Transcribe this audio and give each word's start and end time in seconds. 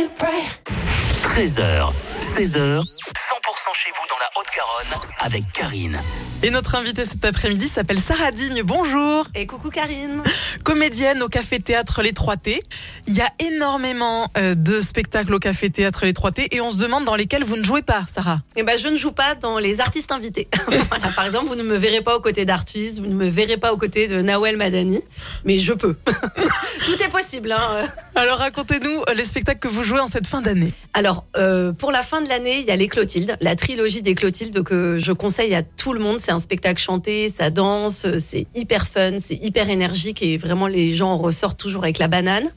13h, 0.00 1.92
16h, 2.22 2.56
100% 2.56 2.84
chez 3.74 3.90
vous 3.90 4.06
dans 4.08 4.16
la 4.18 4.30
Haute-Garonne 4.34 5.08
avec 5.18 5.52
Karine. 5.52 6.00
Et 6.42 6.48
notre 6.48 6.74
invitée 6.74 7.04
cet 7.04 7.22
après-midi 7.22 7.68
s'appelle 7.68 8.00
Sarah 8.00 8.30
Digne. 8.30 8.62
Bonjour. 8.62 9.26
Et 9.34 9.46
coucou 9.46 9.68
Karine. 9.68 10.22
Comédienne 10.64 11.22
au 11.22 11.28
Café 11.28 11.60
Théâtre 11.60 12.00
Les 12.00 12.14
Trois 12.14 12.38
T. 12.38 12.62
Il 13.06 13.14
y 13.14 13.20
a 13.20 13.28
énormément 13.40 14.28
euh, 14.38 14.54
de 14.54 14.80
spectacles 14.80 15.34
au 15.34 15.38
Café 15.38 15.68
Théâtre 15.68 16.06
Les 16.06 16.14
Trois 16.14 16.32
T 16.32 16.48
et 16.50 16.62
on 16.62 16.70
se 16.70 16.78
demande 16.78 17.04
dans 17.04 17.16
lesquels 17.16 17.44
vous 17.44 17.58
ne 17.58 17.64
jouez 17.64 17.82
pas, 17.82 18.06
Sarah. 18.10 18.40
Eh 18.56 18.62
ben, 18.62 18.78
je 18.78 18.88
ne 18.88 18.96
joue 18.96 19.12
pas 19.12 19.34
dans 19.34 19.58
les 19.58 19.80
artistes 19.80 20.12
invités. 20.12 20.48
Voilà, 20.88 21.08
par 21.14 21.26
exemple, 21.26 21.48
vous 21.48 21.56
ne 21.56 21.62
me 21.62 21.76
verrez 21.76 22.00
pas 22.00 22.16
aux 22.16 22.20
côtés 22.20 22.46
d'artistes, 22.46 23.00
vous 23.00 23.06
ne 23.06 23.14
me 23.14 23.28
verrez 23.28 23.58
pas 23.58 23.72
aux 23.74 23.76
côtés 23.76 24.08
de 24.08 24.22
Nawel 24.22 24.56
Madani, 24.56 25.02
mais 25.44 25.58
je 25.58 25.74
peux. 25.74 25.96
Tout 26.84 27.02
est 27.02 27.08
possible. 27.08 27.52
Hein. 27.52 27.86
Alors 28.14 28.38
racontez-nous 28.38 29.02
euh, 29.08 29.14
les 29.14 29.24
spectacles 29.24 29.60
que 29.60 29.68
vous 29.68 29.84
jouez 29.84 30.00
en 30.00 30.06
cette 30.06 30.26
fin 30.26 30.40
d'année. 30.40 30.72
Alors, 30.94 31.24
euh, 31.36 31.72
pour 31.72 31.92
la 31.92 32.02
fin 32.02 32.20
de 32.20 32.28
l'année, 32.28 32.60
il 32.60 32.66
y 32.66 32.70
a 32.70 32.76
les 32.76 32.88
Clotildes, 32.88 33.36
la 33.40 33.54
trilogie 33.54 34.02
des 34.02 34.14
Clotildes 34.14 34.62
que 34.62 34.98
je 34.98 35.12
conseille 35.12 35.54
à 35.54 35.62
tout 35.62 35.92
le 35.92 36.00
monde. 36.00 36.18
C'est 36.18 36.32
un 36.32 36.38
spectacle 36.38 36.80
chanté, 36.80 37.28
ça 37.34 37.50
danse, 37.50 38.06
c'est 38.18 38.46
hyper 38.54 38.88
fun, 38.88 39.18
c'est 39.20 39.36
hyper 39.36 39.70
énergique 39.70 40.22
et 40.22 40.36
vraiment 40.36 40.66
les 40.66 40.94
gens 40.94 41.12
en 41.12 41.18
ressortent 41.18 41.60
toujours 41.60 41.84
avec 41.84 41.98
la 41.98 42.08
banane. 42.08 42.48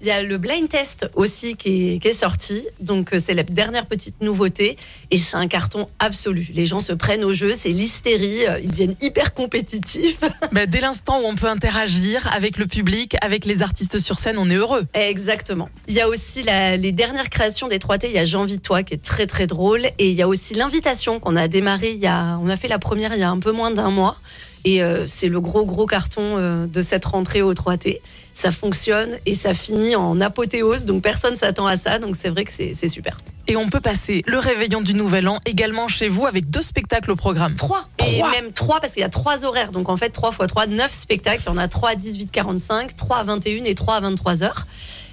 Il 0.00 0.06
y 0.06 0.10
a 0.10 0.22
le 0.22 0.38
blind 0.38 0.68
test 0.68 1.08
aussi 1.14 1.56
qui 1.56 1.94
est, 1.94 1.98
qui 1.98 2.08
est 2.08 2.12
sorti, 2.12 2.66
donc 2.78 3.12
euh, 3.12 3.18
c'est 3.24 3.34
la 3.34 3.42
dernière 3.42 3.86
petite 3.86 4.20
nouveauté 4.20 4.76
et 5.10 5.16
c'est 5.16 5.36
un 5.36 5.48
carton 5.48 5.88
absolu. 5.98 6.48
Les 6.52 6.66
gens 6.66 6.78
se 6.78 6.92
prennent 6.92 7.24
au 7.24 7.34
jeu, 7.34 7.52
c'est 7.52 7.70
l'hystérie, 7.70 8.46
euh, 8.46 8.60
ils 8.62 8.70
deviennent 8.70 8.94
hyper 9.00 9.34
compétitifs. 9.34 10.20
Bah, 10.52 10.66
dès 10.66 10.80
l'instant 10.80 11.20
où 11.20 11.26
on 11.26 11.34
peut 11.34 11.48
interagir 11.48 12.28
avec 12.32 12.58
le 12.58 12.66
public, 12.66 13.16
avec 13.22 13.44
les 13.44 13.60
artistes 13.60 13.67
sur 13.98 14.18
scène, 14.18 14.36
on 14.38 14.48
est 14.50 14.54
heureux. 14.54 14.84
Exactement. 14.94 15.68
Il 15.88 15.94
y 15.94 16.00
a 16.00 16.08
aussi 16.08 16.42
les 16.42 16.92
dernières 16.92 17.30
créations 17.30 17.68
des 17.68 17.78
3T. 17.78 18.06
Il 18.06 18.12
y 18.12 18.18
a 18.18 18.24
de 18.24 18.56
toi 18.56 18.82
qui 18.82 18.94
est 18.94 19.02
très 19.02 19.26
très 19.26 19.46
drôle. 19.46 19.86
Et 19.98 20.10
il 20.10 20.14
y 20.14 20.22
a 20.22 20.28
aussi 20.28 20.54
l'invitation 20.54 21.20
qu'on 21.20 21.36
a 21.36 21.48
démarré 21.48 21.90
il 21.90 21.98
y 21.98 22.06
a, 22.06 22.38
on 22.42 22.48
a 22.48 22.56
fait 22.56 22.68
la 22.68 22.78
première 22.78 23.14
il 23.14 23.20
y 23.20 23.22
a 23.22 23.30
un 23.30 23.38
peu 23.38 23.52
moins 23.52 23.70
d'un 23.70 23.90
mois. 23.90 24.16
Et 24.64 24.82
euh, 24.82 25.06
c'est 25.06 25.28
le 25.28 25.40
gros 25.40 25.64
gros 25.64 25.86
carton 25.86 26.36
euh, 26.36 26.66
de 26.66 26.82
cette 26.82 27.04
rentrée 27.04 27.42
au 27.42 27.54
3T. 27.54 28.00
Ça 28.32 28.50
fonctionne 28.50 29.16
et 29.26 29.34
ça 29.34 29.54
finit 29.54 29.96
en 29.96 30.20
apothéose. 30.20 30.84
Donc 30.84 31.02
personne 31.02 31.36
s'attend 31.36 31.66
à 31.66 31.76
ça. 31.76 31.98
Donc 31.98 32.16
c'est 32.18 32.28
vrai 32.28 32.44
que 32.44 32.52
c'est 32.52 32.88
super. 32.88 33.16
Et 33.50 33.56
on 33.56 33.70
peut 33.70 33.80
passer 33.80 34.22
le 34.26 34.38
réveillon 34.38 34.82
du 34.82 34.92
Nouvel 34.92 35.26
An 35.26 35.38
également 35.46 35.88
chez 35.88 36.08
vous 36.08 36.26
avec 36.26 36.50
deux 36.50 36.60
spectacles 36.60 37.10
au 37.10 37.16
programme. 37.16 37.54
Trois. 37.54 37.88
Et 38.06 38.22
même 38.22 38.52
trois 38.52 38.78
parce 38.78 38.92
qu'il 38.92 39.00
y 39.00 39.04
a 39.04 39.08
trois 39.08 39.46
horaires. 39.46 39.72
Donc 39.72 39.88
en 39.88 39.96
fait, 39.96 40.10
3 40.10 40.32
x 40.32 40.46
3, 40.48 40.66
9 40.66 40.92
spectacles. 40.92 41.42
Il 41.44 41.46
y 41.46 41.48
en 41.48 41.56
a 41.56 41.66
3 41.66 41.90
à 41.90 41.94
18h45, 41.94 42.90
3 42.94 43.16
à 43.16 43.24
21 43.24 43.64
et 43.64 43.74
3 43.74 43.94
à 43.94 44.00
23h. 44.02 44.50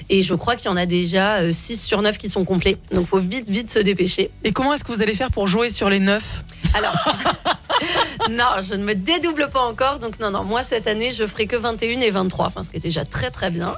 Et 0.09 0.21
je 0.21 0.33
crois 0.33 0.57
qu'il 0.57 0.65
y 0.65 0.69
en 0.69 0.75
a 0.75 0.85
déjà 0.85 1.51
6 1.51 1.81
sur 1.81 2.01
9 2.01 2.17
qui 2.17 2.29
sont 2.29 2.43
complets. 2.43 2.77
Donc 2.91 3.07
faut 3.07 3.19
vite, 3.19 3.49
vite 3.49 3.71
se 3.71 3.79
dépêcher. 3.79 4.29
Et 4.43 4.51
comment 4.51 4.73
est-ce 4.73 4.83
que 4.83 4.91
vous 4.91 5.01
allez 5.01 5.15
faire 5.15 5.31
pour 5.31 5.47
jouer 5.47 5.69
sur 5.69 5.89
les 5.89 5.99
neuf? 5.99 6.43
Alors, 6.73 6.93
non, 8.29 8.61
je 8.69 8.75
ne 8.75 8.83
me 8.83 8.95
dédouble 8.95 9.49
pas 9.49 9.61
encore. 9.61 9.99
Donc 9.99 10.19
non, 10.19 10.29
non, 10.29 10.43
moi 10.43 10.61
cette 10.61 10.87
année, 10.87 11.11
je 11.11 11.25
ferai 11.25 11.47
que 11.47 11.55
21 11.55 12.01
et 12.01 12.11
23. 12.11 12.47
Enfin, 12.47 12.63
ce 12.63 12.69
qui 12.69 12.75
est 12.75 12.81
déjà 12.81 13.05
très, 13.05 13.31
très 13.31 13.49
bien. 13.49 13.75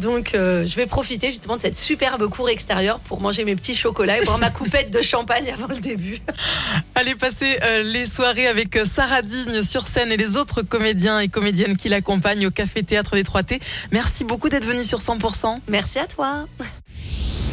Donc, 0.00 0.34
euh, 0.34 0.64
je 0.66 0.76
vais 0.76 0.86
profiter 0.86 1.30
justement 1.30 1.56
de 1.56 1.60
cette 1.60 1.76
superbe 1.76 2.28
cour 2.28 2.48
extérieure 2.48 2.98
pour 3.00 3.20
manger 3.20 3.44
mes 3.44 3.54
petits 3.54 3.74
chocolats 3.74 4.18
et 4.18 4.24
boire 4.24 4.38
ma 4.38 4.50
coupette 4.50 4.90
de 4.90 5.00
champagne 5.00 5.50
avant 5.52 5.68
le 5.68 5.78
début. 5.78 6.18
Allez 6.94 7.14
passer 7.14 7.58
euh, 7.62 7.82
les 7.82 8.06
soirées 8.06 8.46
avec 8.46 8.76
euh, 8.76 8.84
Sarah 8.84 9.22
Digne 9.22 9.62
sur 9.62 9.88
scène 9.88 10.12
et 10.12 10.16
les 10.16 10.36
autres 10.36 10.62
comédiens 10.62 11.20
et 11.20 11.28
comédiennes 11.28 11.76
qui 11.76 11.88
l'accompagnent 11.88 12.46
au 12.46 12.50
Café 12.50 12.82
Théâtre 12.82 13.14
des 13.14 13.24
3T. 13.24 13.60
Merci 13.90 14.24
beaucoup 14.24 14.48
d'être 14.48 14.64
venu 14.64 14.84
sur 14.84 15.00
100%. 15.00 15.58
Merci 15.68 15.98
à 15.98 16.06
toi. 16.06 16.46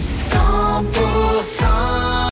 100% 0.08 2.20